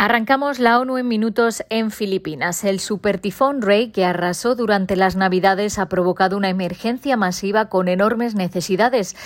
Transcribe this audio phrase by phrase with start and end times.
[0.00, 2.62] Arrancamos la ONU en minutos en Filipinas.
[2.62, 8.36] El supertifón Ray, que arrasó durante las Navidades, ha provocado una emergencia masiva con enormes
[8.36, 9.16] necesidades.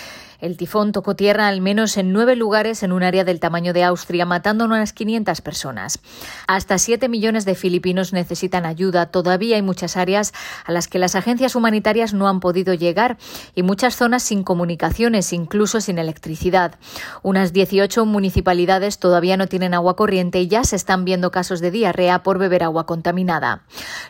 [0.43, 3.85] El tifón tocó tierra al menos en nueve lugares en un área del tamaño de
[3.85, 6.01] Austria, matando a unas 500 personas.
[6.49, 9.07] Hasta 7 millones de filipinos necesitan ayuda.
[9.07, 10.33] Todavía hay muchas áreas
[10.65, 13.19] a las que las agencias humanitarias no han podido llegar
[13.55, 16.75] y muchas zonas sin comunicaciones, incluso sin electricidad.
[17.23, 21.71] Unas 18 municipalidades todavía no tienen agua corriente y ya se están viendo casos de
[21.71, 23.63] diarrea por beber agua contaminada.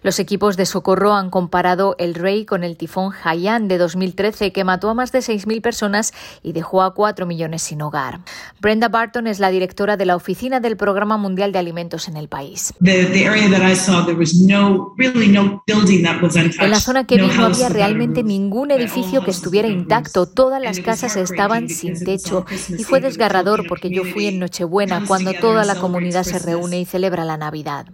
[0.03, 4.65] Los equipos de socorro han comparado el Rey con el tifón Haiyan de 2013 que
[4.65, 8.21] mató a más de 6.000 personas y dejó a cuatro millones sin hogar.
[8.61, 12.29] Brenda Barton es la directora de la Oficina del Programa Mundial de Alimentos en el
[12.29, 12.73] país.
[12.81, 13.13] En
[16.71, 20.27] la zona que vi no había realmente ningún edificio que estuviera intacto.
[20.27, 25.33] Todas las casas estaban sin techo y fue desgarrador porque yo fui en Nochebuena cuando
[25.35, 27.87] toda la comunidad se reúne y celebra la Navidad.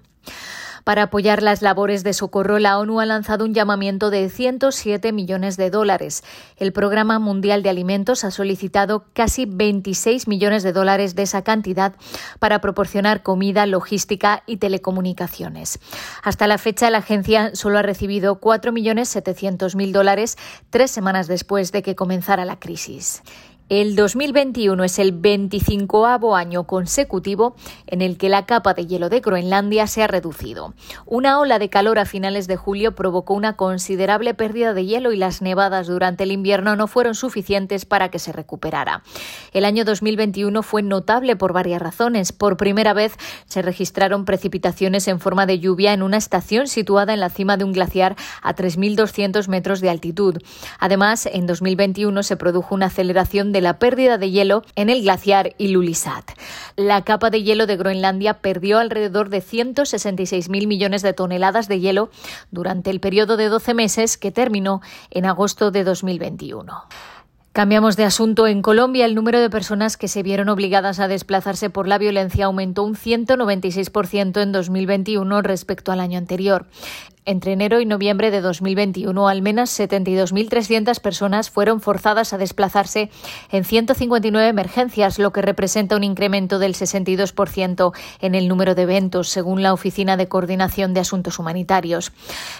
[0.88, 5.58] Para apoyar las labores de socorro, la ONU ha lanzado un llamamiento de 107 millones
[5.58, 6.24] de dólares.
[6.56, 11.92] El Programa Mundial de Alimentos ha solicitado casi 26 millones de dólares de esa cantidad
[12.38, 15.78] para proporcionar comida, logística y telecomunicaciones.
[16.22, 20.38] Hasta la fecha, la agencia solo ha recibido 4.700.000 dólares
[20.70, 23.22] tres semanas después de que comenzara la crisis.
[23.68, 27.54] El 2021 es el 25 año consecutivo
[27.86, 30.72] en el que la capa de hielo de Groenlandia se ha reducido.
[31.04, 35.18] Una ola de calor a finales de julio provocó una considerable pérdida de hielo y
[35.18, 39.02] las nevadas durante el invierno no fueron suficientes para que se recuperara.
[39.52, 42.32] El año 2021 fue notable por varias razones.
[42.32, 43.12] Por primera vez
[43.46, 47.64] se registraron precipitaciones en forma de lluvia en una estación situada en la cima de
[47.64, 50.38] un glaciar a 3.200 metros de altitud.
[50.78, 55.54] Además, en 2021 se produjo una aceleración de la pérdida de hielo en el glaciar
[55.58, 56.30] Ilulissat.
[56.76, 62.10] La capa de hielo de Groenlandia perdió alrededor de 166.000 millones de toneladas de hielo
[62.50, 64.80] durante el periodo de 12 meses que terminó
[65.10, 66.84] en agosto de 2021.
[67.58, 68.46] Cambiamos de asunto.
[68.46, 72.44] En Colombia, el número de personas que se vieron obligadas a desplazarse por la violencia
[72.44, 76.66] aumentó un 196% en 2021 respecto al año anterior.
[77.28, 83.10] Entre enero y noviembre de 2021, al menos 72.300 personas fueron forzadas a desplazarse
[83.50, 89.28] en 159 emergencias, lo que representa un incremento del 62% en el número de eventos,
[89.28, 92.12] según la Oficina de Coordinación de Asuntos Humanitarios.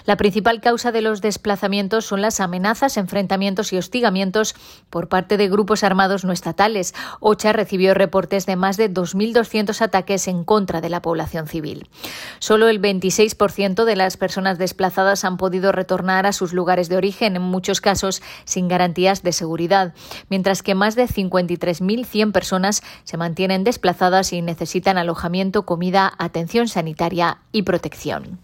[0.05, 4.53] La principal causa de los desplazamientos son las amenazas, enfrentamientos y hostigamientos
[4.91, 6.93] por parte de grupos armados no estatales.
[7.21, 11.89] OCHA recibió reportes de más de 2.200 ataques en contra de la población civil.
[12.37, 17.35] Solo el 26% de las personas desplazadas han podido retornar a sus lugares de origen,
[17.35, 19.93] en muchos casos sin garantías de seguridad,
[20.29, 27.39] mientras que más de 53.100 personas se mantienen desplazadas y necesitan alojamiento, comida, atención sanitaria
[27.51, 28.39] y protección.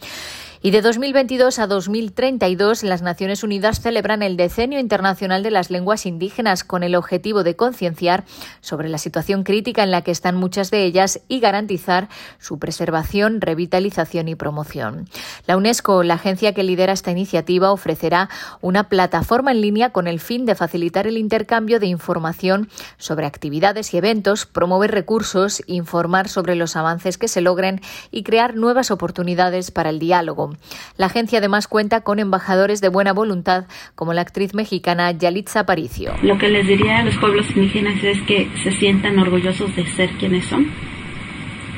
[0.65, 6.07] Y de 2022 a 2032, las Naciones Unidas celebran el Decenio Internacional de las Lenguas
[6.07, 8.23] Indígenas con el objetivo de concienciar
[8.61, 12.09] sobre la situación crítica en la que están muchas de ellas y garantizar
[12.39, 15.07] su preservación, revitalización y promoción.
[15.45, 18.27] La UNESCO, la agencia que lidera esta iniciativa, ofrecerá
[18.59, 23.93] una plataforma en línea con el fin de facilitar el intercambio de información sobre actividades
[23.93, 29.69] y eventos, promover recursos, informar sobre los avances que se logren y crear nuevas oportunidades
[29.69, 30.54] para el diálogo.
[30.97, 36.13] La agencia además cuenta con embajadores de buena voluntad, como la actriz mexicana Yalitza Aparicio.
[36.21, 40.09] Lo que les diría a los pueblos indígenas es que se sientan orgullosos de ser
[40.11, 40.67] quienes son,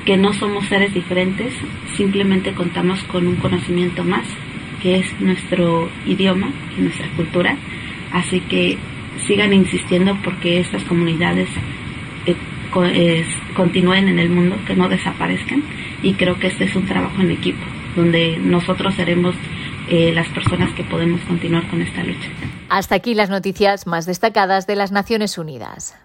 [0.05, 1.53] que no somos seres diferentes,
[1.95, 4.25] simplemente contamos con un conocimiento más,
[4.81, 7.57] que es nuestro idioma y nuestra cultura.
[8.11, 8.77] Así que
[9.27, 11.49] sigan insistiendo porque estas comunidades
[12.25, 15.63] eh, continúen en el mundo, que no desaparezcan.
[16.03, 17.66] Y creo que este es un trabajo en equipo
[17.97, 19.35] donde nosotros seremos
[19.90, 22.30] eh, las personas que podemos continuar con esta lucha.
[22.69, 25.96] Hasta aquí las noticias más destacadas de las Naciones Unidas.